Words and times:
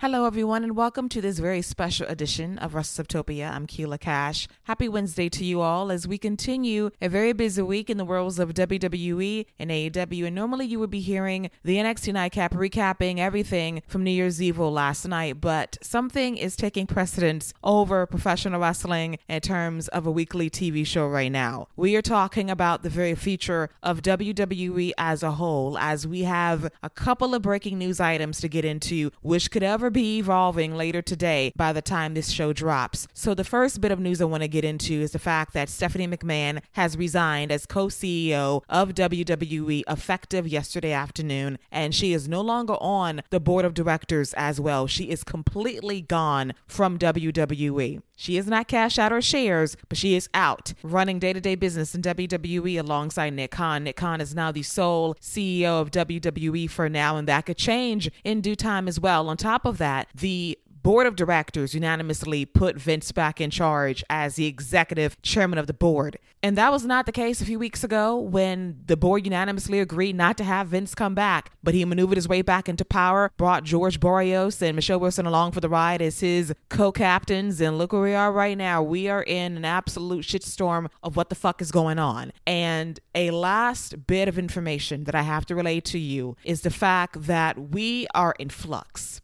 Hello, 0.00 0.26
everyone, 0.26 0.62
and 0.62 0.76
welcome 0.76 1.08
to 1.08 1.20
this 1.20 1.40
very 1.40 1.60
special 1.60 2.06
edition 2.06 2.56
of 2.58 2.74
WrestleSoapTopia. 2.74 3.50
I'm 3.50 3.66
Keila 3.66 3.98
Cash. 3.98 4.46
Happy 4.62 4.88
Wednesday 4.88 5.28
to 5.30 5.44
you 5.44 5.60
all 5.60 5.90
as 5.90 6.06
we 6.06 6.18
continue 6.18 6.90
a 7.02 7.08
very 7.08 7.32
busy 7.32 7.62
week 7.62 7.90
in 7.90 7.96
the 7.96 8.04
worlds 8.04 8.38
of 8.38 8.54
WWE 8.54 9.46
and 9.58 9.72
AEW. 9.72 10.26
And 10.26 10.36
normally 10.36 10.66
you 10.66 10.78
would 10.78 10.88
be 10.88 11.00
hearing 11.00 11.50
the 11.64 11.78
NXT 11.78 12.12
Nightcap 12.12 12.52
recapping 12.54 13.18
everything 13.18 13.82
from 13.88 14.04
New 14.04 14.12
Year's 14.12 14.40
Eve 14.40 14.60
last 14.60 15.04
night, 15.04 15.40
but 15.40 15.76
something 15.82 16.36
is 16.36 16.54
taking 16.54 16.86
precedence 16.86 17.52
over 17.64 18.06
professional 18.06 18.60
wrestling 18.60 19.18
in 19.28 19.40
terms 19.40 19.88
of 19.88 20.06
a 20.06 20.12
weekly 20.12 20.48
TV 20.48 20.86
show 20.86 21.08
right 21.08 21.32
now. 21.32 21.66
We 21.74 21.96
are 21.96 22.02
talking 22.02 22.50
about 22.50 22.84
the 22.84 22.88
very 22.88 23.16
future 23.16 23.68
of 23.82 24.02
WWE 24.02 24.92
as 24.96 25.24
a 25.24 25.32
whole, 25.32 25.76
as 25.76 26.06
we 26.06 26.22
have 26.22 26.70
a 26.84 26.88
couple 26.88 27.34
of 27.34 27.42
breaking 27.42 27.78
news 27.78 27.98
items 27.98 28.40
to 28.42 28.48
get 28.48 28.64
into, 28.64 29.10
which 29.22 29.50
could 29.50 29.64
ever 29.64 29.87
be 29.90 30.18
evolving 30.18 30.76
later 30.76 31.02
today 31.02 31.52
by 31.56 31.72
the 31.72 31.82
time 31.82 32.14
this 32.14 32.30
show 32.30 32.52
drops. 32.52 33.06
So, 33.14 33.34
the 33.34 33.44
first 33.44 33.80
bit 33.80 33.92
of 33.92 34.00
news 34.00 34.20
I 34.20 34.24
want 34.24 34.42
to 34.42 34.48
get 34.48 34.64
into 34.64 34.94
is 34.94 35.12
the 35.12 35.18
fact 35.18 35.52
that 35.54 35.68
Stephanie 35.68 36.08
McMahon 36.08 36.60
has 36.72 36.96
resigned 36.96 37.52
as 37.52 37.66
co 37.66 37.86
CEO 37.86 38.62
of 38.68 38.94
WWE 38.94 39.82
effective 39.88 40.46
yesterday 40.46 40.92
afternoon, 40.92 41.58
and 41.70 41.94
she 41.94 42.12
is 42.12 42.28
no 42.28 42.40
longer 42.40 42.76
on 42.80 43.22
the 43.30 43.40
board 43.40 43.64
of 43.64 43.74
directors 43.74 44.34
as 44.34 44.60
well. 44.60 44.86
She 44.86 45.10
is 45.10 45.24
completely 45.24 46.00
gone 46.00 46.52
from 46.66 46.98
WWE. 46.98 48.02
She 48.20 48.34
has 48.34 48.48
not 48.48 48.66
cashed 48.66 48.98
out 48.98 49.12
her 49.12 49.22
shares, 49.22 49.76
but 49.88 49.96
she 49.96 50.16
is 50.16 50.28
out 50.34 50.74
running 50.82 51.20
day 51.20 51.32
to 51.32 51.40
day 51.40 51.54
business 51.54 51.94
in 51.94 52.02
WWE 52.02 52.80
alongside 52.80 53.32
Nick 53.32 53.52
Khan. 53.52 53.84
Nick 53.84 53.94
Khan 53.94 54.20
is 54.20 54.34
now 54.34 54.50
the 54.50 54.64
sole 54.64 55.14
CEO 55.20 55.80
of 55.80 55.92
WWE 55.92 56.68
for 56.68 56.88
now, 56.88 57.16
and 57.16 57.28
that 57.28 57.46
could 57.46 57.56
change 57.56 58.10
in 58.24 58.40
due 58.40 58.56
time 58.56 58.88
as 58.88 58.98
well. 58.98 59.28
On 59.28 59.36
top 59.36 59.64
of 59.64 59.77
that, 59.78 60.08
the 60.14 60.58
board 60.82 61.06
of 61.06 61.16
directors 61.16 61.74
unanimously 61.74 62.46
put 62.46 62.76
Vince 62.76 63.12
back 63.12 63.40
in 63.40 63.50
charge 63.50 64.04
as 64.08 64.36
the 64.36 64.46
executive 64.46 65.20
chairman 65.22 65.58
of 65.58 65.66
the 65.66 65.74
board. 65.74 66.18
And 66.42 66.56
that 66.56 66.70
was 66.70 66.84
not 66.84 67.04
the 67.04 67.12
case 67.12 67.40
a 67.40 67.44
few 67.44 67.58
weeks 67.58 67.82
ago 67.82 68.16
when 68.16 68.80
the 68.86 68.96
board 68.96 69.26
unanimously 69.26 69.80
agreed 69.80 70.14
not 70.14 70.38
to 70.38 70.44
have 70.44 70.68
Vince 70.68 70.94
come 70.94 71.14
back. 71.14 71.50
But 71.64 71.74
he 71.74 71.84
maneuvered 71.84 72.16
his 72.16 72.28
way 72.28 72.42
back 72.42 72.68
into 72.68 72.84
power, 72.84 73.32
brought 73.36 73.64
George 73.64 73.98
Barrios 73.98 74.62
and 74.62 74.76
Michelle 74.76 75.00
Wilson 75.00 75.26
along 75.26 75.52
for 75.52 75.60
the 75.60 75.68
ride 75.68 76.00
as 76.00 76.20
his 76.20 76.54
co 76.68 76.92
captains. 76.92 77.60
And 77.60 77.76
look 77.76 77.92
where 77.92 78.02
we 78.02 78.14
are 78.14 78.32
right 78.32 78.56
now. 78.56 78.82
We 78.82 79.08
are 79.08 79.24
in 79.24 79.56
an 79.56 79.64
absolute 79.64 80.24
shitstorm 80.24 80.88
of 81.02 81.16
what 81.16 81.28
the 81.28 81.34
fuck 81.34 81.60
is 81.60 81.72
going 81.72 81.98
on. 81.98 82.32
And 82.46 83.00
a 83.14 83.32
last 83.32 84.06
bit 84.06 84.28
of 84.28 84.38
information 84.38 85.04
that 85.04 85.16
I 85.16 85.22
have 85.22 85.44
to 85.46 85.56
relay 85.56 85.80
to 85.80 85.98
you 85.98 86.36
is 86.44 86.60
the 86.60 86.70
fact 86.70 87.24
that 87.24 87.72
we 87.72 88.06
are 88.14 88.34
in 88.38 88.48
flux 88.48 89.20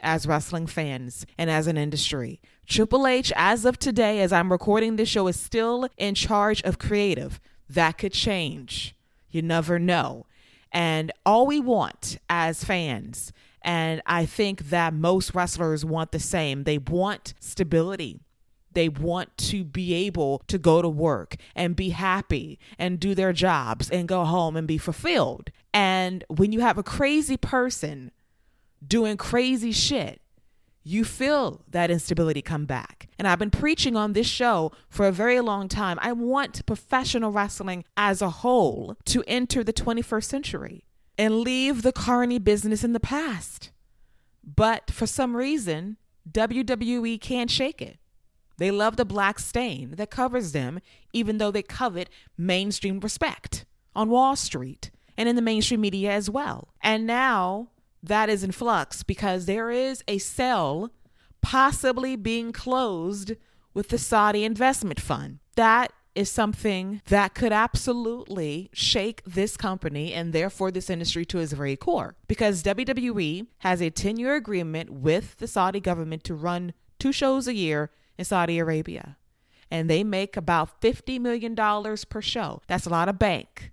as 0.00 0.26
wrestling 0.26 0.66
fans 0.66 1.26
and 1.38 1.50
as 1.50 1.66
an 1.66 1.76
industry. 1.76 2.40
Triple 2.66 3.06
H, 3.06 3.32
as 3.36 3.64
of 3.64 3.78
today, 3.78 4.20
as 4.20 4.32
I'm 4.32 4.50
recording 4.52 4.96
this 4.96 5.08
show, 5.08 5.26
is 5.28 5.38
still 5.38 5.88
in 5.96 6.14
charge 6.14 6.62
of 6.62 6.78
creative. 6.78 7.40
That 7.68 7.98
could 7.98 8.12
change. 8.12 8.94
You 9.30 9.42
never 9.42 9.78
know. 9.78 10.26
And 10.72 11.12
all 11.24 11.46
we 11.46 11.60
want 11.60 12.18
as 12.28 12.64
fans, 12.64 13.32
and 13.62 14.02
I 14.06 14.26
think 14.26 14.70
that 14.70 14.94
most 14.94 15.34
wrestlers 15.34 15.84
want 15.84 16.12
the 16.12 16.20
same, 16.20 16.64
they 16.64 16.78
want 16.78 17.34
stability. 17.40 18.20
They 18.72 18.90
want 18.90 19.34
to 19.38 19.64
be 19.64 19.94
able 19.94 20.42
to 20.48 20.58
go 20.58 20.82
to 20.82 20.88
work 20.88 21.36
and 21.54 21.74
be 21.74 21.90
happy 21.90 22.58
and 22.78 23.00
do 23.00 23.14
their 23.14 23.32
jobs 23.32 23.90
and 23.90 24.06
go 24.06 24.24
home 24.26 24.54
and 24.54 24.68
be 24.68 24.76
fulfilled. 24.76 25.50
And 25.72 26.24
when 26.28 26.52
you 26.52 26.60
have 26.60 26.76
a 26.76 26.82
crazy 26.82 27.38
person 27.38 28.10
doing 28.86 29.16
crazy 29.16 29.72
shit, 29.72 30.20
you 30.82 31.04
feel 31.04 31.62
that 31.68 31.90
instability 31.90 32.42
come 32.42 32.64
back. 32.64 33.08
And 33.18 33.26
I've 33.26 33.40
been 33.40 33.50
preaching 33.50 33.96
on 33.96 34.12
this 34.12 34.28
show 34.28 34.70
for 34.88 35.06
a 35.06 35.12
very 35.12 35.40
long 35.40 35.68
time. 35.68 35.98
I 36.00 36.12
want 36.12 36.64
professional 36.64 37.32
wrestling 37.32 37.84
as 37.96 38.22
a 38.22 38.30
whole 38.30 38.96
to 39.06 39.24
enter 39.26 39.64
the 39.64 39.72
21st 39.72 40.24
century 40.24 40.84
and 41.18 41.40
leave 41.40 41.82
the 41.82 41.92
carny 41.92 42.38
business 42.38 42.84
in 42.84 42.92
the 42.92 43.00
past. 43.00 43.72
But 44.44 44.90
for 44.92 45.06
some 45.06 45.36
reason, 45.36 45.96
WWE 46.30 47.20
can't 47.20 47.50
shake 47.50 47.82
it. 47.82 47.98
They 48.58 48.70
love 48.70 48.96
the 48.96 49.04
black 49.04 49.38
stain 49.38 49.92
that 49.96 50.10
covers 50.10 50.52
them, 50.52 50.80
even 51.12 51.38
though 51.38 51.50
they 51.50 51.62
covet 51.62 52.08
mainstream 52.38 53.00
respect 53.00 53.64
on 53.94 54.08
Wall 54.08 54.36
Street 54.36 54.90
and 55.16 55.28
in 55.28 55.36
the 55.36 55.42
mainstream 55.42 55.80
media 55.80 56.12
as 56.12 56.30
well. 56.30 56.68
And 56.80 57.06
now 57.06 57.70
that 58.08 58.28
is 58.28 58.42
in 58.42 58.52
flux 58.52 59.02
because 59.02 59.46
there 59.46 59.70
is 59.70 60.02
a 60.08 60.18
sale 60.18 60.90
possibly 61.40 62.16
being 62.16 62.52
closed 62.52 63.32
with 63.74 63.88
the 63.88 63.98
Saudi 63.98 64.44
investment 64.44 65.00
fund. 65.00 65.38
That 65.54 65.92
is 66.14 66.30
something 66.30 67.02
that 67.08 67.34
could 67.34 67.52
absolutely 67.52 68.70
shake 68.72 69.22
this 69.24 69.56
company 69.56 70.14
and 70.14 70.32
therefore 70.32 70.70
this 70.70 70.88
industry 70.88 71.26
to 71.26 71.38
its 71.38 71.52
very 71.52 71.76
core. 71.76 72.16
Because 72.26 72.62
WWE 72.62 73.46
has 73.58 73.82
a 73.82 73.90
10 73.90 74.16
year 74.16 74.34
agreement 74.34 74.90
with 74.90 75.36
the 75.36 75.46
Saudi 75.46 75.78
government 75.78 76.24
to 76.24 76.34
run 76.34 76.72
two 76.98 77.12
shows 77.12 77.46
a 77.46 77.54
year 77.54 77.90
in 78.16 78.24
Saudi 78.24 78.58
Arabia. 78.58 79.18
And 79.70 79.90
they 79.90 80.04
make 80.04 80.36
about 80.36 80.80
$50 80.80 81.20
million 81.20 81.54
per 82.08 82.22
show. 82.22 82.62
That's 82.66 82.86
a 82.86 82.90
lot 82.90 83.08
of 83.08 83.18
bank. 83.18 83.72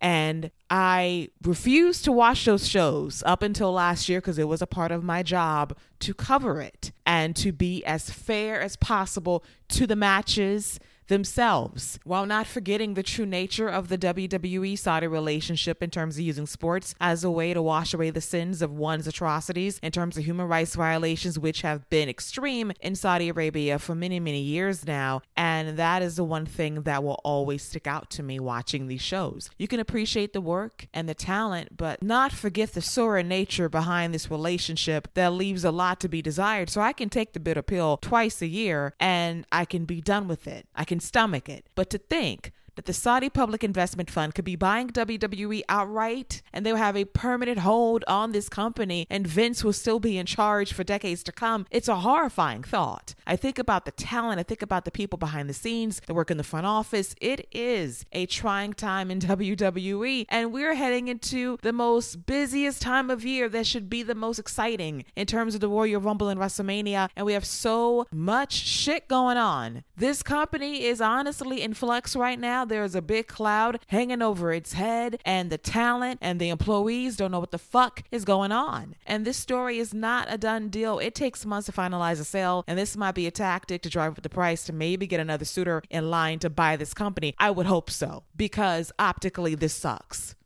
And 0.00 0.50
I 0.70 1.28
refused 1.42 2.04
to 2.04 2.12
watch 2.12 2.44
those 2.44 2.66
shows 2.66 3.22
up 3.26 3.42
until 3.42 3.72
last 3.72 4.08
year 4.08 4.20
because 4.20 4.38
it 4.38 4.48
was 4.48 4.62
a 4.62 4.66
part 4.66 4.92
of 4.92 5.04
my 5.04 5.22
job 5.22 5.76
to 6.00 6.14
cover 6.14 6.62
it 6.62 6.92
and 7.04 7.36
to 7.36 7.52
be 7.52 7.84
as 7.84 8.08
fair 8.08 8.60
as 8.60 8.76
possible 8.76 9.44
to 9.68 9.86
the 9.86 9.96
matches 9.96 10.80
themselves, 11.10 11.98
while 12.04 12.24
not 12.24 12.46
forgetting 12.46 12.94
the 12.94 13.02
true 13.02 13.26
nature 13.26 13.68
of 13.68 13.88
the 13.88 13.98
WWE 13.98 14.78
Saudi 14.78 15.08
relationship 15.08 15.82
in 15.82 15.90
terms 15.90 16.16
of 16.16 16.22
using 16.22 16.46
sports 16.46 16.94
as 17.00 17.22
a 17.22 17.30
way 17.30 17.52
to 17.52 17.60
wash 17.60 17.92
away 17.92 18.08
the 18.08 18.20
sins 18.20 18.62
of 18.62 18.70
one's 18.70 19.06
atrocities 19.06 19.78
in 19.82 19.92
terms 19.92 20.16
of 20.16 20.24
human 20.24 20.48
rights 20.48 20.74
violations, 20.74 21.38
which 21.38 21.62
have 21.62 21.88
been 21.90 22.08
extreme 22.08 22.72
in 22.80 22.94
Saudi 22.94 23.28
Arabia 23.28 23.78
for 23.78 23.94
many, 23.94 24.18
many 24.20 24.40
years 24.40 24.86
now. 24.86 25.20
And 25.36 25.76
that 25.76 26.00
is 26.00 26.16
the 26.16 26.24
one 26.24 26.46
thing 26.46 26.82
that 26.82 27.02
will 27.02 27.20
always 27.24 27.62
stick 27.62 27.86
out 27.86 28.08
to 28.10 28.22
me 28.22 28.38
watching 28.38 28.86
these 28.86 29.02
shows. 29.02 29.50
You 29.58 29.68
can 29.68 29.80
appreciate 29.80 30.32
the 30.32 30.40
work 30.40 30.86
and 30.94 31.08
the 31.08 31.14
talent, 31.14 31.76
but 31.76 32.02
not 32.02 32.32
forget 32.32 32.72
the 32.72 32.80
sordid 32.80 33.26
nature 33.26 33.68
behind 33.68 34.14
this 34.14 34.30
relationship 34.30 35.08
that 35.14 35.32
leaves 35.32 35.64
a 35.64 35.72
lot 35.72 35.98
to 36.00 36.08
be 36.08 36.22
desired. 36.22 36.70
So 36.70 36.80
I 36.80 36.92
can 36.92 37.08
take 37.08 37.32
the 37.32 37.40
bitter 37.40 37.62
pill 37.62 37.98
twice 38.00 38.40
a 38.40 38.46
year 38.46 38.94
and 39.00 39.44
I 39.50 39.64
can 39.64 39.84
be 39.84 40.00
done 40.00 40.28
with 40.28 40.46
it. 40.46 40.66
I 40.76 40.84
can 40.84 40.99
stomach 41.00 41.48
it. 41.48 41.66
But 41.74 41.90
to 41.90 41.98
think 41.98 42.52
that 42.80 42.86
the 42.86 42.94
Saudi 42.94 43.28
Public 43.28 43.62
Investment 43.62 44.10
Fund 44.10 44.34
could 44.34 44.46
be 44.46 44.56
buying 44.56 44.88
WWE 44.88 45.60
outright 45.68 46.40
and 46.50 46.64
they'll 46.64 46.76
have 46.76 46.96
a 46.96 47.04
permanent 47.04 47.58
hold 47.58 48.02
on 48.08 48.32
this 48.32 48.48
company 48.48 49.06
and 49.10 49.26
Vince 49.26 49.62
will 49.62 49.74
still 49.74 50.00
be 50.00 50.16
in 50.16 50.24
charge 50.24 50.72
for 50.72 50.82
decades 50.82 51.22
to 51.24 51.30
come. 51.30 51.66
It's 51.70 51.88
a 51.88 51.96
horrifying 51.96 52.62
thought. 52.62 53.14
I 53.26 53.36
think 53.36 53.58
about 53.58 53.84
the 53.84 53.90
talent, 53.90 54.40
I 54.40 54.44
think 54.44 54.62
about 54.62 54.86
the 54.86 54.90
people 54.90 55.18
behind 55.18 55.46
the 55.46 55.52
scenes 55.52 56.00
that 56.06 56.14
work 56.14 56.30
in 56.30 56.38
the 56.38 56.42
front 56.42 56.64
office. 56.64 57.14
It 57.20 57.46
is 57.52 58.06
a 58.12 58.24
trying 58.24 58.72
time 58.72 59.10
in 59.10 59.18
WWE 59.20 60.24
and 60.30 60.50
we're 60.50 60.72
heading 60.74 61.08
into 61.08 61.58
the 61.60 61.74
most 61.74 62.24
busiest 62.24 62.80
time 62.80 63.10
of 63.10 63.26
year 63.26 63.50
that 63.50 63.66
should 63.66 63.90
be 63.90 64.02
the 64.02 64.14
most 64.14 64.38
exciting 64.38 65.04
in 65.14 65.26
terms 65.26 65.54
of 65.54 65.60
the 65.60 65.68
Royal 65.68 66.00
Rumble 66.00 66.30
and 66.30 66.40
WrestleMania 66.40 67.10
and 67.14 67.26
we 67.26 67.34
have 67.34 67.44
so 67.44 68.06
much 68.10 68.54
shit 68.54 69.06
going 69.06 69.36
on. 69.36 69.84
This 69.98 70.22
company 70.22 70.84
is 70.84 71.02
honestly 71.02 71.60
in 71.60 71.74
flux 71.74 72.16
right 72.16 72.40
now 72.40 72.64
now 72.70 72.76
there's 72.76 72.94
a 72.94 73.02
big 73.02 73.26
cloud 73.26 73.80
hanging 73.88 74.22
over 74.22 74.52
its 74.52 74.74
head, 74.74 75.20
and 75.24 75.50
the 75.50 75.58
talent 75.58 76.18
and 76.22 76.40
the 76.40 76.50
employees 76.50 77.16
don't 77.16 77.30
know 77.30 77.40
what 77.40 77.50
the 77.50 77.58
fuck 77.58 78.02
is 78.10 78.24
going 78.24 78.52
on. 78.52 78.94
And 79.06 79.24
this 79.24 79.36
story 79.36 79.78
is 79.78 79.92
not 79.92 80.28
a 80.30 80.38
done 80.38 80.68
deal. 80.68 80.98
It 80.98 81.14
takes 81.14 81.44
months 81.44 81.66
to 81.66 81.72
finalize 81.72 82.20
a 82.20 82.24
sale, 82.24 82.64
and 82.66 82.78
this 82.78 82.96
might 82.96 83.14
be 83.14 83.26
a 83.26 83.30
tactic 83.30 83.82
to 83.82 83.90
drive 83.90 84.12
up 84.12 84.22
the 84.22 84.28
price 84.28 84.64
to 84.64 84.72
maybe 84.72 85.06
get 85.06 85.20
another 85.20 85.44
suitor 85.44 85.82
in 85.90 86.10
line 86.10 86.38
to 86.40 86.50
buy 86.50 86.76
this 86.76 86.94
company. 86.94 87.34
I 87.38 87.50
would 87.50 87.66
hope 87.66 87.90
so, 87.90 88.24
because 88.36 88.92
optically, 88.98 89.54
this 89.54 89.74
sucks 89.74 90.36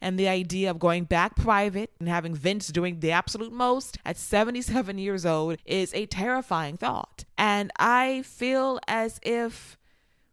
and 0.00 0.18
the 0.18 0.28
idea 0.28 0.70
of 0.70 0.78
going 0.78 1.04
back 1.04 1.36
private 1.36 1.90
and 1.98 2.08
having 2.08 2.34
Vince 2.34 2.68
doing 2.68 3.00
the 3.00 3.12
absolute 3.12 3.52
most 3.52 3.98
at 4.04 4.16
77 4.16 4.98
years 4.98 5.24
old 5.24 5.56
is 5.64 5.92
a 5.94 6.06
terrifying 6.06 6.76
thought. 6.76 7.24
And 7.38 7.72
I 7.78 8.22
feel 8.22 8.78
as 8.86 9.18
if 9.22 9.78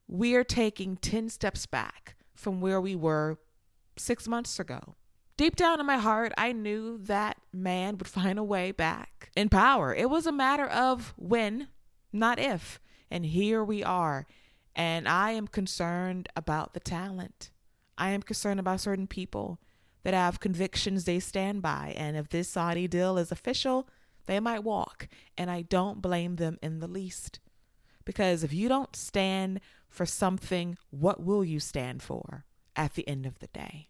we 0.08 0.36
are 0.36 0.44
taking 0.44 0.98
10 0.98 1.30
steps 1.30 1.66
back 1.66 2.16
from 2.36 2.62
where 2.62 2.82
we 2.82 2.96
were 2.96 3.38
six 3.98 4.28
months 4.28 4.60
ago. 4.60 4.96
Deep 5.36 5.56
down 5.56 5.80
in 5.80 5.86
my 5.86 5.98
heart, 5.98 6.32
I 6.38 6.52
knew 6.52 7.00
that 7.00 7.38
man 7.52 7.98
would 7.98 8.08
find 8.08 8.38
a 8.38 8.44
way 8.44 8.72
back 8.72 9.32
in 9.36 9.50
power. 9.50 9.94
It 9.94 10.10
was 10.10 10.28
a 10.28 10.32
matter 10.32 10.68
of 10.68 11.14
when, 11.18 11.70
not 12.12 12.40
if. 12.40 12.80
And 13.10 13.26
here 13.26 13.64
we 13.64 13.84
are. 13.84 14.28
And 14.76 15.08
I 15.08 15.32
am 15.32 15.48
concerned 15.48 16.30
about 16.36 16.74
the 16.74 16.80
talent. 16.80 17.52
I 17.98 18.10
am 18.12 18.22
concerned 18.22 18.60
about 18.60 18.82
certain 18.82 19.08
people 19.08 19.60
that 20.04 20.14
have 20.14 20.40
convictions 20.40 21.06
they 21.06 21.20
stand 21.20 21.62
by. 21.62 21.94
And 21.96 22.18
if 22.18 22.30
this 22.30 22.50
Saudi 22.50 22.88
deal 22.88 23.18
is 23.18 23.32
official, 23.32 23.88
they 24.26 24.40
might 24.40 24.64
walk. 24.64 25.08
And 25.38 25.50
I 25.50 25.62
don't 25.62 26.02
blame 26.02 26.36
them 26.36 26.58
in 26.62 26.80
the 26.80 26.88
least. 26.88 27.40
Because 28.06 28.44
if 28.44 28.54
you 28.54 28.68
don't 28.68 28.96
stand 28.96 29.62
for 29.94 30.06
something, 30.08 30.76
what 30.90 31.22
will 31.22 31.46
you 31.46 31.60
stand 31.60 32.02
for 32.02 32.46
at 32.76 32.96
the 32.96 33.08
end 33.08 33.28
of 33.28 33.40
the 33.40 33.48
day? 33.48 33.90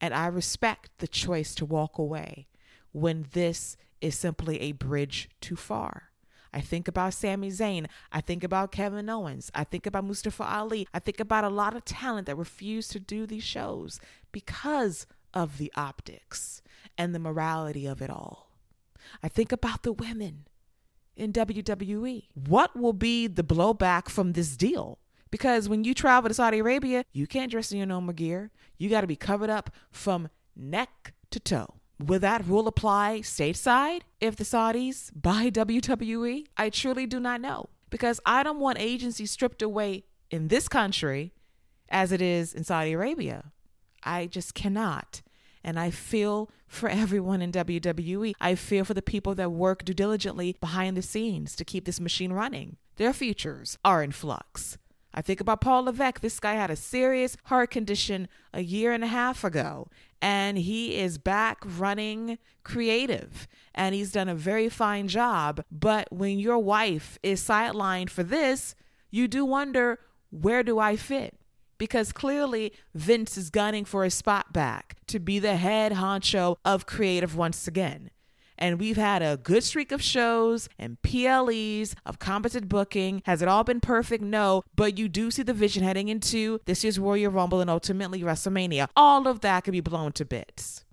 And 0.00 0.12
I 0.12 0.26
respect 0.26 0.90
the 0.98 1.06
choice 1.06 1.54
to 1.54 1.64
walk 1.64 1.98
away 1.98 2.48
when 2.90 3.26
this 3.32 3.76
is 4.00 4.18
simply 4.18 4.60
a 4.60 4.72
bridge 4.72 5.28
too 5.40 5.54
far. 5.54 6.10
I 6.52 6.60
think 6.60 6.88
about 6.88 7.14
Sami 7.14 7.50
Zayn. 7.50 7.86
I 8.10 8.20
think 8.20 8.42
about 8.42 8.72
Kevin 8.72 9.08
Owens. 9.08 9.52
I 9.54 9.62
think 9.62 9.86
about 9.86 10.04
Mustafa 10.04 10.42
Ali. 10.42 10.88
I 10.92 10.98
think 10.98 11.20
about 11.20 11.44
a 11.44 11.48
lot 11.48 11.76
of 11.76 11.84
talent 11.84 12.26
that 12.26 12.36
refused 12.36 12.90
to 12.92 12.98
do 12.98 13.24
these 13.24 13.44
shows 13.44 14.00
because 14.32 15.06
of 15.32 15.58
the 15.58 15.70
optics 15.76 16.60
and 16.98 17.14
the 17.14 17.20
morality 17.20 17.86
of 17.86 18.02
it 18.02 18.10
all. 18.10 18.50
I 19.22 19.28
think 19.28 19.52
about 19.52 19.84
the 19.84 19.92
women 19.92 20.48
in 21.14 21.32
WWE. 21.32 22.24
What 22.34 22.76
will 22.76 22.94
be 22.94 23.28
the 23.28 23.44
blowback 23.44 24.08
from 24.08 24.32
this 24.32 24.56
deal? 24.56 24.98
Because 25.30 25.68
when 25.68 25.84
you 25.84 25.94
travel 25.94 26.28
to 26.28 26.34
Saudi 26.34 26.58
Arabia, 26.58 27.04
you 27.12 27.26
can't 27.26 27.50
dress 27.50 27.70
in 27.70 27.78
your 27.78 27.86
normal 27.86 28.14
gear. 28.14 28.50
You 28.78 28.88
got 28.88 29.02
to 29.02 29.06
be 29.06 29.16
covered 29.16 29.50
up 29.50 29.70
from 29.90 30.28
neck 30.56 31.14
to 31.30 31.40
toe. 31.40 31.74
Will 31.98 32.20
that 32.20 32.46
rule 32.46 32.66
apply 32.66 33.20
stateside 33.22 34.00
if 34.20 34.36
the 34.36 34.44
Saudis 34.44 35.10
buy 35.14 35.50
WWE? 35.50 36.46
I 36.56 36.70
truly 36.70 37.06
do 37.06 37.20
not 37.20 37.40
know 37.40 37.68
because 37.90 38.20
I 38.24 38.42
don't 38.42 38.60
want 38.60 38.80
agencies 38.80 39.30
stripped 39.30 39.62
away 39.62 40.04
in 40.30 40.48
this 40.48 40.68
country 40.68 41.32
as 41.88 42.12
it 42.12 42.22
is 42.22 42.54
in 42.54 42.64
Saudi 42.64 42.92
Arabia. 42.92 43.52
I 44.02 44.26
just 44.26 44.54
cannot. 44.54 45.22
And 45.62 45.78
I 45.78 45.90
feel 45.90 46.50
for 46.66 46.88
everyone 47.02 47.42
in 47.42 47.52
WWE. 47.52 48.32
I 48.40 48.54
feel 48.54 48.84
for 48.84 48.94
the 48.94 49.02
people 49.02 49.34
that 49.34 49.52
work 49.52 49.84
diligently 49.84 50.56
behind 50.60 50.96
the 50.96 51.02
scenes 51.02 51.54
to 51.56 51.64
keep 51.64 51.84
this 51.84 52.00
machine 52.00 52.32
running. 52.32 52.76
Their 52.96 53.12
futures 53.12 53.76
are 53.84 54.02
in 54.02 54.12
flux. 54.12 54.78
I 55.12 55.22
think 55.22 55.40
about 55.40 55.60
Paul 55.60 55.84
Levesque. 55.84 56.20
This 56.20 56.38
guy 56.38 56.54
had 56.54 56.70
a 56.70 56.76
serious 56.76 57.36
heart 57.44 57.70
condition 57.70 58.28
a 58.54 58.62
year 58.62 58.92
and 58.92 59.02
a 59.02 59.08
half 59.08 59.42
ago, 59.42 59.88
and 60.22 60.58
he 60.58 60.96
is 60.96 61.18
back 61.18 61.58
running 61.64 62.38
creative, 62.62 63.48
and 63.74 63.94
he's 63.94 64.12
done 64.12 64.28
a 64.28 64.34
very 64.34 64.68
fine 64.68 65.08
job. 65.08 65.64
But 65.70 66.12
when 66.12 66.38
your 66.38 66.58
wife 66.58 67.18
is 67.22 67.42
sidelined 67.42 68.10
for 68.10 68.22
this, 68.22 68.74
you 69.10 69.26
do 69.26 69.44
wonder 69.44 69.98
where 70.30 70.62
do 70.62 70.78
I 70.78 70.96
fit? 70.96 71.34
Because 71.76 72.12
clearly 72.12 72.72
Vince 72.94 73.36
is 73.36 73.50
gunning 73.50 73.84
for 73.84 74.04
a 74.04 74.10
spot 74.10 74.52
back 74.52 74.96
to 75.08 75.18
be 75.18 75.38
the 75.38 75.56
head 75.56 75.92
honcho 75.92 76.56
of 76.64 76.86
creative 76.86 77.36
once 77.36 77.66
again 77.66 78.10
and 78.60 78.78
we've 78.78 78.96
had 78.96 79.22
a 79.22 79.38
good 79.38 79.64
streak 79.64 79.90
of 79.90 80.02
shows 80.02 80.68
and 80.78 81.00
PLEs 81.02 81.94
of 82.04 82.18
competent 82.18 82.68
booking. 82.68 83.22
Has 83.24 83.42
it 83.42 83.48
all 83.48 83.64
been 83.64 83.80
perfect? 83.80 84.22
No, 84.22 84.62
but 84.76 84.98
you 84.98 85.08
do 85.08 85.30
see 85.30 85.42
the 85.42 85.54
vision 85.54 85.82
heading 85.82 86.08
into 86.08 86.60
this 86.66 86.84
year's 86.84 86.98
Royal 86.98 87.32
Rumble 87.32 87.60
and 87.60 87.70
ultimately 87.70 88.20
WrestleMania. 88.20 88.88
All 88.94 89.26
of 89.26 89.40
that 89.40 89.64
could 89.64 89.72
be 89.72 89.80
blown 89.80 90.12
to 90.12 90.24
bits 90.24 90.84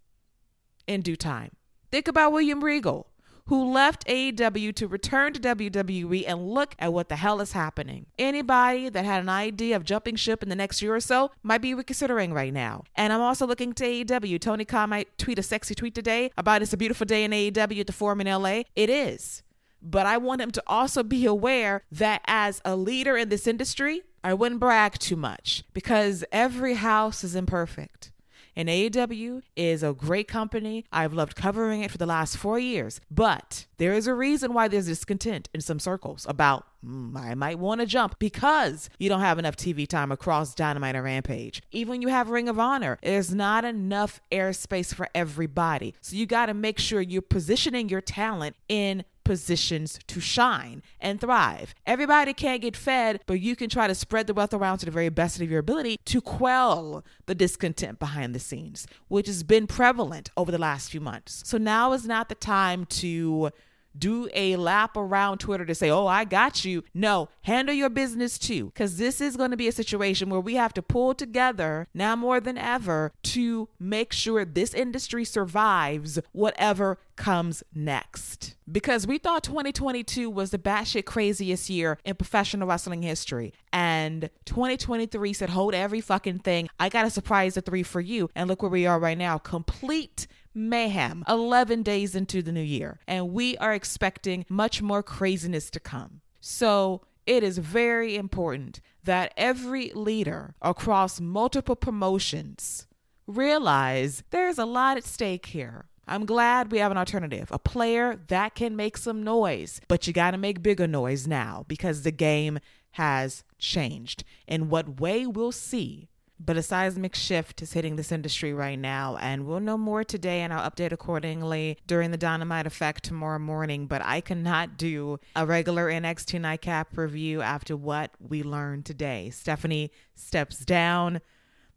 in 0.87 1.01
due 1.01 1.17
time. 1.17 1.51
Think 1.91 2.07
about 2.07 2.31
William 2.31 2.63
Regal 2.63 3.07
who 3.47 3.71
left 3.71 4.05
AEW 4.07 4.73
to 4.75 4.87
return 4.87 5.33
to 5.33 5.39
WWE 5.39 6.25
and 6.27 6.49
look 6.49 6.75
at 6.79 6.93
what 6.93 7.09
the 7.09 7.15
hell 7.15 7.41
is 7.41 7.53
happening. 7.53 8.05
Anybody 8.19 8.89
that 8.89 9.05
had 9.05 9.21
an 9.21 9.29
idea 9.29 9.75
of 9.75 9.83
jumping 9.83 10.15
ship 10.15 10.43
in 10.43 10.49
the 10.49 10.55
next 10.55 10.81
year 10.81 10.95
or 10.95 10.99
so 10.99 11.31
might 11.43 11.61
be 11.61 11.73
reconsidering 11.73 12.33
right 12.33 12.53
now. 12.53 12.83
And 12.95 13.11
I'm 13.11 13.21
also 13.21 13.47
looking 13.47 13.73
to 13.73 13.83
AEW. 13.85 14.39
Tony 14.39 14.65
Khan 14.65 14.89
might 14.89 15.17
tweet 15.17 15.39
a 15.39 15.43
sexy 15.43 15.75
tweet 15.75 15.95
today 15.95 16.31
about 16.37 16.61
it's 16.61 16.73
a 16.73 16.77
beautiful 16.77 17.05
day 17.05 17.23
in 17.23 17.31
AEW 17.31 17.79
at 17.79 17.87
the 17.87 17.93
Forum 17.93 18.21
in 18.21 18.27
LA. 18.27 18.63
It 18.75 18.89
is. 18.89 19.43
But 19.81 20.05
I 20.05 20.17
want 20.17 20.41
him 20.41 20.51
to 20.51 20.63
also 20.67 21.03
be 21.03 21.25
aware 21.25 21.83
that 21.91 22.21
as 22.25 22.61
a 22.65 22.75
leader 22.75 23.15
in 23.15 23.29
this 23.29 23.47
industry, 23.47 24.01
I 24.23 24.33
wouldn't 24.33 24.59
brag 24.59 24.97
too 24.99 25.15
much 25.15 25.63
because 25.73 26.25
every 26.31 26.73
house 26.73 27.23
is 27.23 27.35
imperfect. 27.35 28.11
And 28.57 28.69
AEW 28.69 29.43
is 29.55 29.83
a 29.83 29.93
great 29.93 30.27
company. 30.27 30.83
I've 30.91 31.13
loved 31.13 31.35
covering 31.35 31.83
it 31.83 31.91
for 31.91 31.99
the 31.99 32.07
last 32.07 32.37
four 32.37 32.57
years. 32.57 32.99
But 33.11 33.67
there 33.77 33.93
is 33.93 34.07
a 34.07 34.15
reason 34.15 34.51
why 34.51 34.67
there's 34.67 34.87
discontent 34.87 35.47
in 35.53 35.61
some 35.61 35.77
circles 35.77 36.25
about 36.27 36.65
mm, 36.83 37.15
I 37.15 37.35
might 37.35 37.59
want 37.59 37.81
to 37.81 37.85
jump 37.85 38.17
because 38.17 38.89
you 38.97 39.09
don't 39.09 39.19
have 39.19 39.37
enough 39.37 39.57
TV 39.57 39.87
time 39.87 40.11
across 40.11 40.55
Dynamite 40.55 40.95
or 40.95 41.03
Rampage. 41.03 41.61
Even 41.71 41.91
when 41.91 42.01
you 42.01 42.07
have 42.07 42.31
Ring 42.31 42.49
of 42.49 42.57
Honor, 42.57 42.97
there's 43.03 43.31
not 43.31 43.63
enough 43.63 44.19
airspace 44.31 44.91
for 44.91 45.07
everybody. 45.13 45.93
So 46.01 46.15
you 46.15 46.25
got 46.25 46.47
to 46.47 46.55
make 46.55 46.79
sure 46.79 46.99
you're 46.99 47.21
positioning 47.21 47.89
your 47.89 48.01
talent 48.01 48.55
in 48.67 49.05
positions 49.27 49.99
to 50.07 50.21
shine 50.21 50.81
and 51.01 51.19
thrive. 51.19 51.75
Everybody 51.85 52.33
can't 52.33 52.61
get 52.61 52.77
fed, 52.77 53.19
but 53.27 53.41
you 53.41 53.55
can 53.55 53.69
try 53.69 53.87
to 53.87 53.93
spread 53.93 54.25
the 54.25 54.33
wealth 54.33 54.53
around 54.53 54.77
to 54.79 54.85
the 54.85 54.91
very 54.91 55.09
best 55.09 55.41
of 55.41 55.51
your 55.51 55.59
ability 55.59 55.99
to 56.05 56.21
quell 56.21 57.03
the 57.25 57.35
discontent 57.35 57.99
behind 57.99 58.33
the 58.33 58.39
scenes, 58.39 58.87
which 59.09 59.27
has 59.27 59.43
been 59.43 59.67
prevalent 59.67 60.31
over 60.37 60.51
the 60.51 60.57
last 60.57 60.89
few 60.89 61.01
months. 61.01 61.43
So 61.45 61.57
now 61.57 61.91
is 61.91 62.07
not 62.07 62.29
the 62.29 62.35
time 62.35 62.85
to 62.85 63.51
do 63.97 64.29
a 64.33 64.55
lap 64.55 64.95
around 64.95 65.39
Twitter 65.39 65.65
to 65.65 65.75
say, 65.75 65.89
oh, 65.89 66.07
I 66.07 66.25
got 66.25 66.65
you. 66.65 66.83
No, 66.93 67.29
handle 67.43 67.75
your 67.75 67.89
business 67.89 68.37
too, 68.37 68.65
because 68.67 68.97
this 68.97 69.21
is 69.21 69.37
going 69.37 69.51
to 69.51 69.57
be 69.57 69.67
a 69.67 69.71
situation 69.71 70.29
where 70.29 70.39
we 70.39 70.55
have 70.55 70.73
to 70.75 70.81
pull 70.81 71.13
together 71.13 71.87
now 71.93 72.15
more 72.15 72.39
than 72.39 72.57
ever 72.57 73.11
to 73.23 73.69
make 73.79 74.13
sure 74.13 74.45
this 74.45 74.73
industry 74.73 75.25
survives 75.25 76.19
whatever 76.31 76.97
comes 77.15 77.63
next. 77.73 78.55
Because 78.71 79.07
we 79.07 79.17
thought 79.17 79.43
2022 79.43 80.29
was 80.29 80.51
the 80.51 80.57
batshit 80.57 81.05
craziest 81.05 81.69
year 81.69 81.97
in 82.05 82.15
professional 82.15 82.67
wrestling 82.67 83.01
history. 83.01 83.53
And 83.73 84.29
2023 84.45 85.33
said, 85.33 85.49
hold 85.49 85.73
every 85.73 86.01
fucking 86.01 86.39
thing. 86.39 86.69
I 86.79 86.89
got 86.89 87.05
a 87.05 87.09
surprise 87.09 87.55
the 87.55 87.61
three 87.61 87.83
for 87.83 88.01
you. 88.01 88.29
And 88.35 88.47
look 88.47 88.61
where 88.61 88.71
we 88.71 88.85
are 88.85 88.99
right 88.99 89.17
now 89.17 89.37
complete 89.37 90.27
mayhem 90.57 91.23
11 91.27 91.83
days 91.83 92.15
into 92.15 92.41
the 92.41 92.51
new 92.51 92.61
year. 92.61 92.99
And 93.07 93.31
we 93.31 93.55
are 93.57 93.73
expecting 93.73 94.45
much 94.49 94.81
more 94.81 95.03
craziness 95.03 95.69
to 95.71 95.79
come. 95.79 96.21
So 96.39 97.01
it 97.25 97.43
is 97.43 97.57
very 97.57 98.15
important 98.15 98.81
that 99.03 99.33
every 99.37 99.91
leader 99.93 100.55
across 100.61 101.21
multiple 101.21 101.75
promotions 101.75 102.87
realize 103.27 104.23
there's 104.31 104.57
a 104.57 104.65
lot 104.65 104.97
at 104.97 105.03
stake 105.03 105.47
here. 105.47 105.87
I'm 106.07 106.25
glad 106.25 106.71
we 106.71 106.77
have 106.79 106.91
an 106.91 106.97
alternative, 106.97 107.49
a 107.51 107.59
player 107.59 108.21
that 108.29 108.55
can 108.55 108.77
make 108.77 108.97
some 108.97 109.23
noise, 109.23 109.81
but 109.89 110.07
you 110.07 110.13
got 110.13 110.31
to 110.31 110.37
make 110.37 110.63
bigger 110.63 110.87
noise 110.87 111.27
now 111.27 111.65
because 111.67 112.03
the 112.03 112.11
game 112.11 112.59
has 112.91 113.43
changed. 113.59 114.23
In 114.47 114.69
what 114.69 115.01
way, 115.01 115.27
we'll 115.27 115.51
see. 115.51 116.07
But 116.39 116.55
a 116.55 116.61
seismic 116.61 117.15
shift 117.15 117.63
is 117.63 117.73
hitting 117.73 117.95
this 117.95 118.11
industry 118.11 118.53
right 118.53 118.77
now, 118.77 119.17
and 119.17 119.47
we'll 119.47 119.59
know 119.59 119.77
more 119.77 120.03
today 120.03 120.41
and 120.41 120.53
I'll 120.53 120.69
update 120.69 120.91
accordingly 120.91 121.79
during 121.87 122.11
the 122.11 122.17
Dynamite 122.17 122.67
Effect 122.67 123.03
tomorrow 123.03 123.39
morning. 123.39 123.87
But 123.87 124.03
I 124.03 124.21
cannot 124.21 124.77
do 124.77 125.19
a 125.35 125.47
regular 125.47 125.87
NXT 125.87 126.39
Nightcap 126.39 126.95
review 126.95 127.41
after 127.41 127.75
what 127.75 128.11
we 128.19 128.43
learned 128.43 128.85
today. 128.85 129.31
Stephanie 129.31 129.91
steps 130.13 130.59
down, 130.59 131.21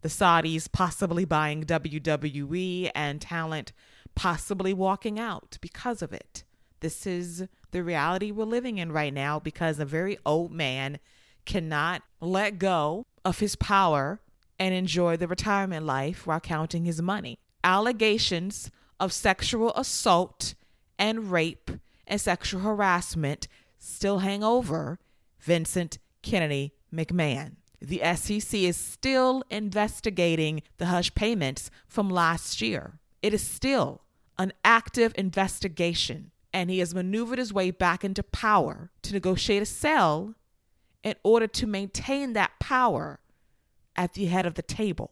the 0.01 0.09
Saudis 0.09 0.71
possibly 0.71 1.25
buying 1.25 1.63
WWE, 1.63 2.91
and 2.93 3.19
talent 3.19 3.71
possibly 4.13 4.73
walking 4.73 5.19
out 5.19 5.57
because 5.61 6.03
of 6.03 6.13
it. 6.13 6.43
This 6.81 7.07
is 7.07 7.47
the 7.71 7.83
reality 7.83 8.31
we're 8.31 8.45
living 8.45 8.77
in 8.77 8.91
right 8.91 9.13
now 9.13 9.39
because 9.39 9.79
a 9.79 9.85
very 9.85 10.19
old 10.23 10.51
man 10.51 10.99
cannot 11.45 12.03
let 12.19 12.59
go 12.59 13.07
of 13.25 13.39
his 13.39 13.55
power 13.55 14.19
and 14.61 14.75
enjoy 14.75 15.17
the 15.17 15.27
retirement 15.27 15.87
life 15.87 16.27
while 16.27 16.39
counting 16.39 16.85
his 16.85 17.01
money. 17.01 17.39
Allegations 17.63 18.69
of 18.99 19.11
sexual 19.11 19.73
assault 19.73 20.53
and 20.99 21.31
rape 21.31 21.71
and 22.05 22.21
sexual 22.21 22.61
harassment 22.61 23.47
still 23.79 24.19
hang 24.19 24.43
over 24.43 24.99
Vincent 25.39 25.97
Kennedy 26.21 26.75
McMahon. 26.93 27.53
The 27.81 28.03
SEC 28.15 28.53
is 28.59 28.77
still 28.77 29.41
investigating 29.49 30.61
the 30.77 30.85
hush 30.85 31.11
payments 31.15 31.71
from 31.87 32.07
last 32.07 32.61
year. 32.61 32.99
It 33.23 33.33
is 33.33 33.41
still 33.41 34.01
an 34.37 34.53
active 34.63 35.11
investigation, 35.17 36.29
and 36.53 36.69
he 36.69 36.77
has 36.77 36.93
maneuvered 36.93 37.39
his 37.39 37.51
way 37.51 37.71
back 37.71 38.03
into 38.03 38.21
power 38.21 38.91
to 39.01 39.13
negotiate 39.13 39.63
a 39.63 39.65
sale 39.65 40.35
in 41.03 41.15
order 41.23 41.47
to 41.47 41.65
maintain 41.65 42.33
that 42.33 42.51
power 42.59 43.21
at 43.95 44.13
the 44.13 44.25
head 44.25 44.45
of 44.45 44.55
the 44.55 44.61
table. 44.61 45.11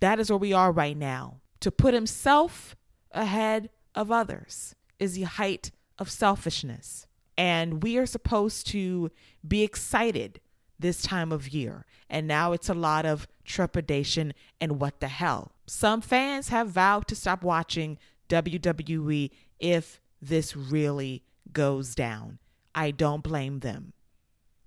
That 0.00 0.18
is 0.18 0.30
where 0.30 0.38
we 0.38 0.52
are 0.52 0.72
right 0.72 0.96
now. 0.96 1.40
To 1.60 1.70
put 1.70 1.94
himself 1.94 2.74
ahead 3.12 3.70
of 3.94 4.10
others 4.10 4.74
is 4.98 5.14
the 5.14 5.22
height 5.22 5.70
of 5.98 6.10
selfishness. 6.10 7.06
And 7.36 7.82
we 7.82 7.96
are 7.98 8.06
supposed 8.06 8.66
to 8.68 9.10
be 9.46 9.62
excited 9.62 10.40
this 10.78 11.02
time 11.02 11.32
of 11.32 11.48
year. 11.48 11.84
And 12.08 12.26
now 12.26 12.52
it's 12.52 12.68
a 12.68 12.74
lot 12.74 13.06
of 13.06 13.28
trepidation 13.44 14.32
and 14.60 14.80
what 14.80 15.00
the 15.00 15.08
hell. 15.08 15.52
Some 15.66 16.00
fans 16.00 16.48
have 16.48 16.68
vowed 16.68 17.06
to 17.08 17.14
stop 17.14 17.42
watching 17.42 17.98
WWE 18.28 19.30
if 19.58 20.00
this 20.20 20.56
really 20.56 21.22
goes 21.52 21.94
down. 21.94 22.38
I 22.74 22.90
don't 22.90 23.22
blame 23.22 23.60
them. 23.60 23.92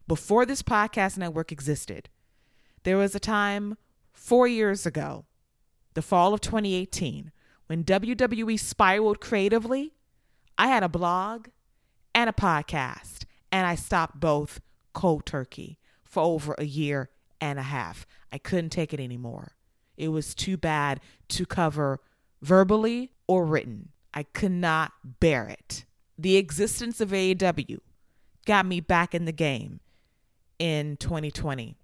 Before 0.08 0.46
this 0.46 0.62
podcast 0.62 1.18
network 1.18 1.52
existed, 1.52 2.10
there 2.84 2.98
was 2.98 3.16
a 3.16 3.20
time 3.20 3.78
four 4.12 4.48
years 4.48 4.86
ago, 4.86 5.26
the 5.94 6.02
fall 6.02 6.34
of 6.34 6.42
2018, 6.42 7.32
when 7.68 7.84
WWE 7.84 8.60
spiraled 8.60 9.20
creatively. 9.20 9.94
I 10.58 10.68
had 10.68 10.84
a 10.84 10.90
blog 10.90 11.48
and 12.14 12.30
a 12.30 12.34
podcast, 12.34 13.26
and 13.52 13.66
I 13.66 13.76
stopped 13.76 14.20
both 14.20 14.62
cold 14.94 15.26
turkey 15.26 15.80
for 16.04 16.22
over 16.22 16.56
a 16.58 16.66
year 16.66 17.10
and 17.42 17.58
a 17.58 17.64
half. 17.64 18.06
I 18.32 18.38
couldn't 18.38 18.70
take 18.70 18.94
it 18.94 19.00
anymore. 19.00 19.54
It 19.98 20.10
was 20.10 20.36
too 20.36 20.58
bad 20.58 21.00
to 21.30 21.46
cover 21.46 22.00
verbally 22.42 23.12
or 23.28 23.46
written. 23.46 23.90
I 24.14 24.24
could 24.24 24.52
not 24.52 24.92
bear 25.20 25.48
it. 25.48 25.86
The 26.18 26.38
existence 26.38 27.02
of 27.02 27.10
AEW 27.10 27.80
got 28.46 28.66
me 28.66 28.80
back 28.80 29.16
in 29.16 29.26
the 29.26 29.32
game 29.32 29.80
in 30.60 30.98
2020 30.98 31.78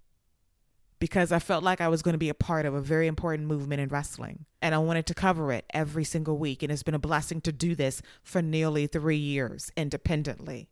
because 1.00 1.32
I 1.32 1.40
felt 1.40 1.64
like 1.64 1.80
I 1.82 1.88
was 1.88 2.02
going 2.02 2.14
to 2.14 2.20
be 2.20 2.30
a 2.30 2.34
part 2.34 2.66
of 2.66 2.74
a 2.74 2.82
very 2.82 3.08
important 3.08 3.48
movement 3.48 3.82
in 3.82 3.90
wrestling. 3.90 4.46
And 4.62 4.76
I 4.76 4.80
wanted 4.80 5.06
to 5.08 5.14
cover 5.14 5.52
it 5.54 5.66
every 5.74 6.04
single 6.04 6.38
week. 6.38 6.62
And 6.62 6.72
it's 6.72 6.84
been 6.84 6.94
a 6.94 7.00
blessing 7.00 7.42
to 7.42 7.52
do 7.52 7.74
this 7.74 8.02
for 8.22 8.42
nearly 8.42 8.86
three 8.86 9.18
years 9.18 9.72
independently. 9.78 10.68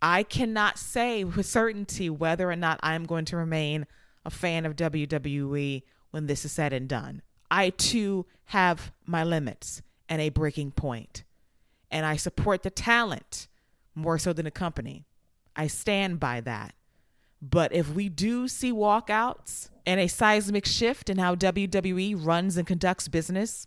I 0.00 0.22
cannot 0.22 0.78
say 0.78 1.24
with 1.24 1.46
certainty 1.46 2.08
whether 2.08 2.50
or 2.50 2.56
not 2.56 2.80
I'm 2.82 3.04
going 3.04 3.24
to 3.26 3.36
remain 3.36 3.86
a 4.24 4.30
fan 4.30 4.64
of 4.64 4.76
WWE 4.76 5.82
when 6.10 6.26
this 6.26 6.44
is 6.44 6.52
said 6.52 6.72
and 6.72 6.88
done. 6.88 7.22
I 7.50 7.70
too 7.70 8.26
have 8.46 8.92
my 9.06 9.24
limits 9.24 9.82
and 10.08 10.22
a 10.22 10.28
breaking 10.28 10.72
point, 10.72 11.24
and 11.90 12.06
I 12.06 12.16
support 12.16 12.62
the 12.62 12.70
talent 12.70 13.48
more 13.94 14.18
so 14.18 14.32
than 14.32 14.44
the 14.44 14.50
company. 14.50 15.06
I 15.56 15.66
stand 15.66 16.20
by 16.20 16.40
that. 16.42 16.74
But 17.40 17.72
if 17.72 17.94
we 17.94 18.08
do 18.08 18.48
see 18.48 18.72
walkouts 18.72 19.70
and 19.86 20.00
a 20.00 20.08
seismic 20.08 20.66
shift 20.66 21.08
in 21.08 21.18
how 21.18 21.34
WWE 21.34 22.14
runs 22.24 22.56
and 22.56 22.66
conducts 22.66 23.08
business, 23.08 23.66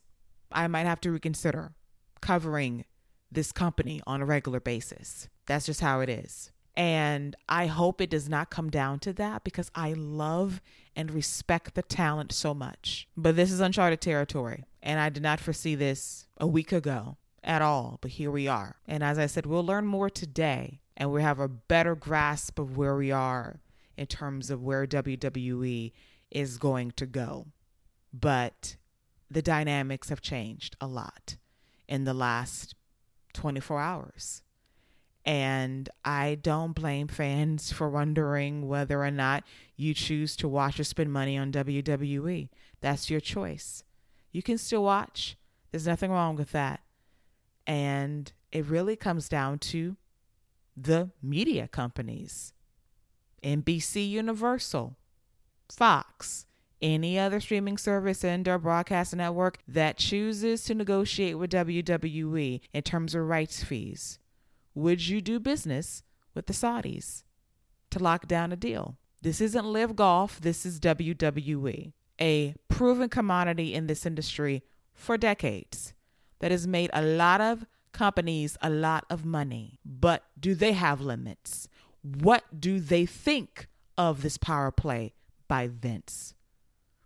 I 0.52 0.68
might 0.68 0.86
have 0.86 1.02
to 1.02 1.12
reconsider 1.12 1.74
covering 2.22 2.86
this 3.32 3.52
company 3.52 4.02
on 4.06 4.22
a 4.22 4.26
regular 4.26 4.60
basis. 4.60 5.30
That's 5.46 5.66
just 5.66 5.82
how 5.82 6.02
it 6.02 6.10
is. 6.10 6.52
And 6.76 7.36
I 7.50 7.66
hope 7.68 8.00
it 8.00 8.10
does 8.10 8.30
not 8.30 8.50
come 8.50 8.70
down 8.70 9.00
to 9.00 9.14
that 9.14 9.44
because 9.44 9.72
I 9.76 9.94
love 9.94 10.62
and 10.96 11.12
respect 11.12 11.76
the 11.76 11.82
talent 11.82 12.32
so 12.32 12.54
much. 12.54 13.08
But 13.18 13.36
this 13.36 13.52
is 13.52 13.60
uncharted 13.60 14.02
territory. 14.02 14.64
And 14.82 15.00
I 15.00 15.10
did 15.10 15.24
not 15.24 15.40
foresee 15.40 15.76
this 15.76 16.28
a 16.38 16.48
week 16.48 16.72
ago 16.72 17.18
at 17.44 17.62
all. 17.62 18.00
But 18.02 18.12
here 18.12 18.32
we 18.32 18.48
are. 18.48 18.78
And 18.88 19.04
as 19.04 19.18
I 19.18 19.26
said, 19.26 19.46
we'll 19.46 19.66
learn 19.66 19.86
more 19.86 20.10
today 20.10 20.81
and 20.98 21.12
we 21.12 21.22
have 21.22 21.40
a 21.40 21.48
better 21.48 21.96
grasp 21.96 22.60
of 22.60 22.78
where 22.78 22.96
we 22.96 23.12
are 23.12 23.60
in 23.98 24.08
terms 24.08 24.50
of 24.50 24.64
where 24.64 24.86
WWE 24.86 25.92
is 26.30 26.58
going 26.58 26.92
to 26.92 27.06
go. 27.06 27.48
But 28.14 28.78
the 29.30 29.42
dynamics 29.42 30.10
have 30.10 30.22
changed 30.22 30.76
a 30.82 30.88
lot 30.88 31.38
in 31.88 32.04
the 32.04 32.14
last 32.14 32.76
24 33.34 33.80
hours. 33.80 34.42
And 35.24 35.88
I 36.04 36.36
don't 36.42 36.74
blame 36.74 37.08
fans 37.08 37.72
for 37.72 37.90
wondering 37.90 38.68
whether 38.68 39.04
or 39.04 39.12
not 39.12 39.44
you 39.76 39.94
choose 39.94 40.36
to 40.38 40.48
watch 40.48 40.80
or 40.80 40.84
spend 40.84 41.14
money 41.14 41.38
on 41.38 41.52
WWE. 41.52 42.50
That's 42.82 43.10
your 43.10 43.20
choice. 43.20 43.84
You 44.32 44.42
can 44.42 44.58
still 44.58 44.84
watch, 44.84 45.38
there's 45.72 45.88
nothing 45.88 46.12
wrong 46.12 46.36
with 46.36 46.52
that. 46.54 46.82
And 47.68 48.32
it 48.52 48.66
really 48.66 48.96
comes 48.96 49.30
down 49.30 49.60
to 49.60 49.96
the 50.76 51.12
media 51.22 51.68
companies 51.68 52.54
NBC 53.44 54.08
Universal, 54.10 54.96
Fox, 55.72 56.46
any 56.82 57.18
other 57.18 57.40
streaming 57.40 57.78
service 57.78 58.24
and 58.24 58.48
or 58.48 58.58
broadcast 58.58 59.16
network 59.16 59.60
that 59.68 59.98
chooses 59.98 60.64
to 60.66 60.76
negotiate 60.76 61.38
with 61.38 61.52
WWE 61.52 62.62
in 62.74 62.82
terms 62.84 63.16
of 63.16 63.28
rights 63.28 63.64
fees 63.64 64.20
would 64.74 65.08
you 65.08 65.22
do 65.22 65.40
business 65.40 66.04
with 66.34 66.48
the 66.48 66.54
Saudis 66.54 67.24
to 67.90 68.00
lock 68.00 68.28
down 68.28 68.52
a 68.52 68.56
deal? 68.56 68.98
This 69.22 69.42
isn't 69.42 69.66
LIV 69.66 69.96
Golf, 69.96 70.40
this 70.42 70.66
is 70.66 70.80
WWE, 70.80 71.94
a 72.20 72.56
proven 72.70 73.10
commodity 73.10 73.74
in 73.74 73.88
this 73.88 74.06
industry 74.06 74.64
for 74.94 75.18
decades 75.18 75.94
that 76.40 76.52
has 76.52 76.66
made 76.66 76.90
a 76.94 77.02
lot 77.02 77.42
of 77.42 77.66
companies 77.92 78.58
a 78.62 78.70
lot 78.70 79.06
of 79.10 79.26
money. 79.26 79.80
But 79.86 80.24
do 80.40 80.56
they 80.56 80.74
have 80.74 81.02
limits? 81.02 81.68
What 82.02 82.60
do 82.60 82.80
they 82.80 83.06
think 83.06 83.68
of 83.98 84.22
this 84.22 84.38
power 84.38 84.72
play 84.72 85.14
by 85.48 85.68
Vince? 85.68 86.34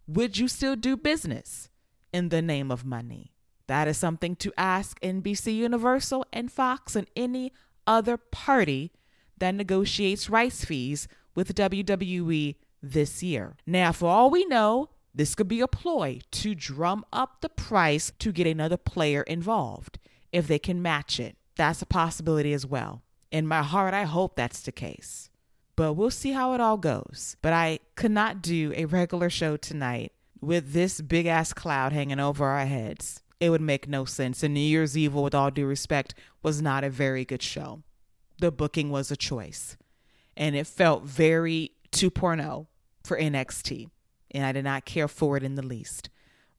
Would 0.07 0.37
you 0.37 0.47
still 0.47 0.75
do 0.75 0.95
business 0.95 1.69
in 2.13 2.29
the 2.29 2.41
name 2.41 2.71
of 2.71 2.85
money? 2.85 3.33
That 3.67 3.87
is 3.87 3.97
something 3.97 4.35
to 4.37 4.53
ask 4.57 4.99
NBC 5.01 5.55
Universal 5.55 6.25
and 6.31 6.51
Fox 6.51 6.95
and 6.95 7.07
any 7.15 7.51
other 7.87 8.17
party 8.17 8.91
that 9.39 9.55
negotiates 9.55 10.29
rights 10.29 10.63
fees 10.63 11.07
with 11.33 11.55
WWE 11.55 12.55
this 12.81 13.23
year. 13.23 13.55
Now, 13.65 13.91
for 13.91 14.09
all 14.09 14.29
we 14.29 14.45
know, 14.45 14.89
this 15.13 15.33
could 15.33 15.47
be 15.47 15.61
a 15.61 15.67
ploy 15.67 16.19
to 16.31 16.55
drum 16.55 17.05
up 17.11 17.41
the 17.41 17.49
price 17.49 18.11
to 18.19 18.31
get 18.31 18.47
another 18.47 18.77
player 18.77 19.23
involved 19.23 19.97
if 20.31 20.47
they 20.47 20.59
can 20.59 20.81
match 20.81 21.19
it. 21.19 21.37
That's 21.55 21.81
a 21.81 21.85
possibility 21.85 22.53
as 22.53 22.65
well. 22.65 23.03
In 23.31 23.47
my 23.47 23.63
heart, 23.63 23.93
I 23.93 24.03
hope 24.03 24.35
that's 24.35 24.61
the 24.61 24.71
case. 24.71 25.29
But 25.75 25.93
we'll 25.93 26.11
see 26.11 26.31
how 26.31 26.53
it 26.53 26.61
all 26.61 26.77
goes. 26.77 27.35
But 27.41 27.53
I 27.53 27.79
could 27.95 28.11
not 28.11 28.41
do 28.41 28.73
a 28.75 28.85
regular 28.85 29.29
show 29.29 29.57
tonight 29.57 30.13
with 30.41 30.73
this 30.73 31.01
big 31.01 31.25
ass 31.25 31.53
cloud 31.53 31.91
hanging 31.91 32.19
over 32.19 32.45
our 32.45 32.65
heads 32.65 33.21
it 33.39 33.49
would 33.49 33.61
make 33.61 33.87
no 33.87 34.05
sense. 34.05 34.43
And 34.43 34.53
New 34.53 34.59
Year's 34.59 34.97
Evil, 34.97 35.23
with 35.23 35.35
all 35.35 35.51
due 35.51 35.65
respect, 35.65 36.13
was 36.41 36.61
not 36.61 36.83
a 36.83 36.89
very 36.89 37.25
good 37.25 37.41
show. 37.41 37.83
The 38.39 38.51
booking 38.51 38.89
was 38.89 39.11
a 39.11 39.15
choice, 39.15 39.77
and 40.35 40.55
it 40.55 40.67
felt 40.67 41.03
very 41.03 41.71
2.0 41.91 42.67
for 43.03 43.17
NXT, 43.17 43.89
and 44.31 44.45
I 44.45 44.51
did 44.51 44.63
not 44.63 44.85
care 44.85 45.07
for 45.07 45.37
it 45.37 45.43
in 45.43 45.55
the 45.55 45.65
least. 45.65 46.09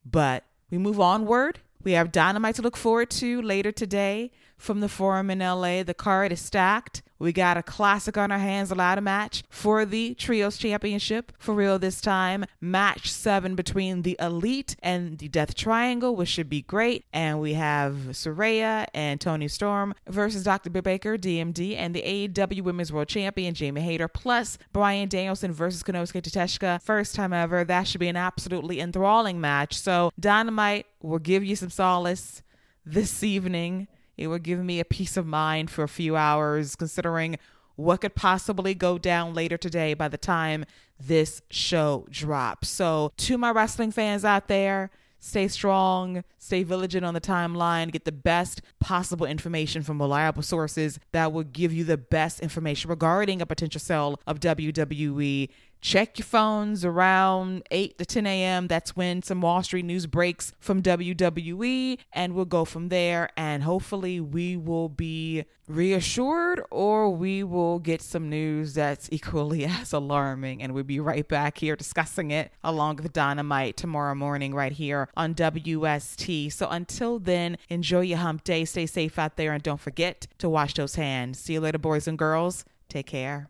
But 0.03 0.45
we 0.69 0.77
move 0.77 0.99
onward. 0.99 1.59
We 1.83 1.93
have 1.93 2.11
Dynamite 2.11 2.55
to 2.55 2.61
look 2.61 2.75
forward 2.75 3.09
to 3.11 3.41
later 3.41 3.71
today 3.71 4.31
from 4.57 4.79
the 4.81 4.89
forum 4.89 5.29
in 5.29 5.39
LA. 5.39 5.83
The 5.83 5.93
card 5.93 6.31
is 6.31 6.41
stacked. 6.41 7.01
We 7.19 7.33
got 7.33 7.57
a 7.57 7.63
classic 7.63 8.17
on 8.17 8.31
our 8.31 8.37
hands, 8.37 8.71
a 8.71 8.75
ladder 8.75 9.01
match 9.01 9.43
for 9.49 9.85
the 9.85 10.13
Trios 10.13 10.57
Championship 10.57 11.31
for 11.39 11.53
real 11.53 11.79
this 11.79 11.99
time. 11.99 12.45
Match 12.61 13.11
seven 13.11 13.55
between 13.55 14.03
the 14.03 14.15
Elite 14.19 14.75
and 14.83 15.17
the 15.17 15.27
Death 15.27 15.55
Triangle, 15.55 16.15
which 16.15 16.29
should 16.29 16.49
be 16.49 16.61
great. 16.61 17.05
And 17.11 17.39
we 17.39 17.53
have 17.53 17.93
Saraya 18.11 18.87
and 18.93 19.19
Toni 19.19 19.47
Storm 19.47 19.93
versus 20.07 20.43
Dr. 20.43 20.69
Baker, 20.69 21.17
DMD, 21.17 21.75
and 21.75 21.95
the 21.95 22.03
AEW 22.03 22.61
Women's 22.61 22.93
World 22.93 23.07
Champion, 23.07 23.53
Jamie 23.53 23.81
Hayter, 23.81 24.07
plus 24.07 24.57
Bryan 24.71 25.09
Danielson 25.09 25.51
versus 25.51 25.83
Konosuke 25.83 26.21
Takeshita. 26.21 26.81
First 26.81 27.15
time 27.15 27.33
ever. 27.33 27.63
That 27.63 27.87
should 27.87 27.99
be 27.99 28.07
an 28.07 28.15
absolutely 28.15 28.79
enthralling 28.79 29.41
match. 29.41 29.77
So, 29.77 30.11
Dynamite 30.19 30.85
will 31.01 31.19
give 31.19 31.43
you 31.43 31.55
some 31.55 31.69
solace 31.69 32.43
this 32.85 33.23
evening 33.23 33.87
it 34.17 34.27
would 34.27 34.43
give 34.43 34.63
me 34.63 34.79
a 34.79 34.85
peace 34.85 35.15
of 35.15 35.25
mind 35.25 35.69
for 35.69 35.83
a 35.83 35.89
few 35.89 36.15
hours, 36.15 36.75
considering 36.75 37.37
what 37.75 38.01
could 38.01 38.15
possibly 38.15 38.73
go 38.73 38.97
down 38.97 39.33
later 39.33 39.57
today 39.57 39.93
by 39.93 40.07
the 40.07 40.17
time 40.17 40.65
this 40.99 41.41
show 41.49 42.07
drops. 42.09 42.67
So, 42.67 43.13
to 43.17 43.37
my 43.37 43.51
wrestling 43.51 43.91
fans 43.91 44.25
out 44.25 44.47
there, 44.47 44.89
stay 45.19 45.47
strong, 45.47 46.23
stay 46.39 46.63
vigilant 46.63 47.05
on 47.05 47.13
the 47.13 47.21
timeline, 47.21 47.91
get 47.91 48.05
the 48.05 48.11
best 48.11 48.61
possible 48.79 49.27
information 49.27 49.83
from 49.83 50.01
reliable 50.01 50.41
sources 50.41 50.99
that 51.11 51.31
will 51.31 51.43
give 51.43 51.71
you 51.71 51.83
the 51.83 51.97
best 51.97 52.39
information 52.39 52.89
regarding 52.89 53.41
a 53.41 53.45
potential 53.45 53.79
sale 53.79 54.19
of 54.25 54.39
WWE 54.39 55.49
check 55.81 56.19
your 56.19 56.25
phones 56.25 56.83
around 56.83 57.63
8 57.71 57.97
to 57.97 58.05
10 58.05 58.25
a.m. 58.25 58.67
That's 58.67 58.95
when 58.95 59.21
some 59.21 59.41
Wall 59.41 59.63
Street 59.63 59.85
news 59.85 60.05
breaks 60.05 60.53
from 60.59 60.81
WWE, 60.81 61.99
and 62.13 62.33
we'll 62.33 62.45
go 62.45 62.65
from 62.65 62.89
there. 62.89 63.29
And 63.37 63.63
hopefully, 63.63 64.19
we 64.19 64.57
will 64.57 64.89
be 64.89 65.45
reassured 65.67 66.61
or 66.71 67.09
we 67.09 67.43
will 67.43 67.79
get 67.79 68.01
some 68.01 68.29
news 68.29 68.73
that's 68.73 69.09
equally 69.11 69.65
as 69.65 69.93
alarming. 69.93 70.63
And 70.63 70.73
we'll 70.73 70.83
be 70.83 70.99
right 70.99 71.27
back 71.27 71.57
here 71.57 71.75
discussing 71.75 72.31
it 72.31 72.51
along 72.63 72.97
with 72.97 73.13
Dynamite 73.13 73.77
tomorrow 73.77 74.15
morning, 74.15 74.53
right 74.53 74.71
here 74.71 75.09
on 75.15 75.35
WST. 75.35 76.51
So 76.51 76.67
until 76.69 77.19
then, 77.19 77.57
enjoy 77.69 78.01
your 78.01 78.19
hump 78.19 78.43
day, 78.43 78.65
stay 78.65 78.85
safe 78.85 79.19
out 79.19 79.35
there, 79.37 79.53
and 79.53 79.61
don't 79.61 79.79
forget 79.79 80.27
to 80.39 80.49
wash 80.49 80.73
those 80.73 80.95
hands. 80.95 81.39
See 81.39 81.53
you 81.53 81.59
later, 81.59 81.77
boys 81.77 82.07
and 82.07 82.17
girls. 82.17 82.65
Take 82.89 83.07
care. 83.07 83.49